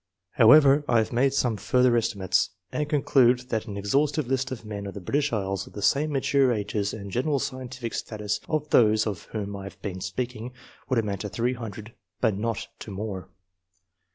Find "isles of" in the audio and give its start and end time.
5.31-5.73